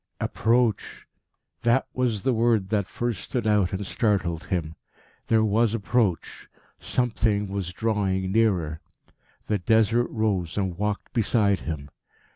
Approach! 0.19 1.05
that 1.61 1.85
was 1.93 2.23
the 2.23 2.33
word 2.33 2.69
that 2.69 2.87
first 2.87 3.21
stood 3.21 3.45
out 3.45 3.71
and 3.71 3.85
startled 3.85 4.45
him. 4.45 4.73
There 5.27 5.43
was 5.43 5.75
approach; 5.75 6.49
something 6.79 7.47
was 7.49 7.71
drawing 7.71 8.31
nearer. 8.31 8.81
The 9.45 9.59
Desert 9.59 10.07
rose 10.09 10.57
and 10.57 10.75
walked 10.75 11.13
beside 11.13 11.59
him. 11.59 11.91